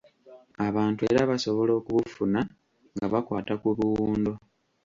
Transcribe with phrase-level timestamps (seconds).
[0.67, 2.39] Abantu era basobola okubufuna
[2.95, 4.31] nga bakwata ku buwundo.